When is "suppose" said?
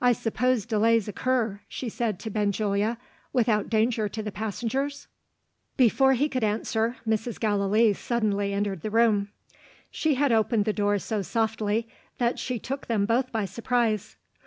0.14-0.64